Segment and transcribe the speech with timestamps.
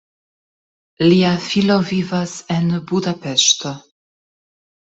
[1.07, 3.75] Lia filo vivas en Budapeŝto.